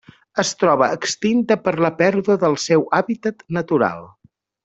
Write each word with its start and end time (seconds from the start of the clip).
Es 0.43 0.51
troba 0.61 0.87
extinta 0.99 1.57
per 1.67 1.73
la 1.87 1.91
pèrdua 2.01 2.39
del 2.45 2.57
seu 2.65 2.87
hàbitat 3.01 3.47
natural. 3.61 4.09